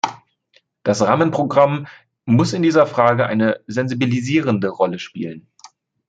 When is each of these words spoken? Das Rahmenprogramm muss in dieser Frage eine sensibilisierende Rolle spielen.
Das 0.81 1.03
Rahmenprogramm 1.03 1.85
muss 2.25 2.53
in 2.53 2.63
dieser 2.63 2.87
Frage 2.87 3.27
eine 3.27 3.59
sensibilisierende 3.67 4.69
Rolle 4.69 4.97
spielen. 4.97 5.45